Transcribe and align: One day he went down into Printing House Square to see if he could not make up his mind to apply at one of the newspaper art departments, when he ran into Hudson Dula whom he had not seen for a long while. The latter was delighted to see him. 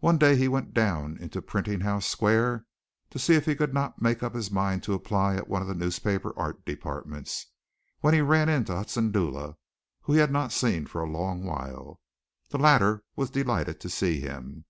One 0.00 0.16
day 0.16 0.34
he 0.36 0.48
went 0.48 0.72
down 0.72 1.18
into 1.18 1.42
Printing 1.42 1.80
House 1.80 2.06
Square 2.06 2.64
to 3.10 3.18
see 3.18 3.34
if 3.34 3.44
he 3.44 3.54
could 3.54 3.74
not 3.74 4.00
make 4.00 4.22
up 4.22 4.34
his 4.34 4.50
mind 4.50 4.82
to 4.84 4.94
apply 4.94 5.36
at 5.36 5.46
one 5.46 5.60
of 5.60 5.68
the 5.68 5.74
newspaper 5.74 6.32
art 6.38 6.64
departments, 6.64 7.48
when 8.00 8.14
he 8.14 8.22
ran 8.22 8.48
into 8.48 8.74
Hudson 8.74 9.10
Dula 9.12 9.58
whom 10.00 10.14
he 10.14 10.20
had 10.20 10.30
not 10.32 10.52
seen 10.52 10.86
for 10.86 11.02
a 11.02 11.10
long 11.10 11.44
while. 11.44 12.00
The 12.48 12.56
latter 12.56 13.04
was 13.14 13.28
delighted 13.28 13.78
to 13.80 13.90
see 13.90 14.20
him. 14.20 14.64